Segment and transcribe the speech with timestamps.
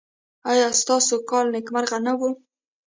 [0.51, 2.21] ایا ستاسو کال نیکمرغه نه و؟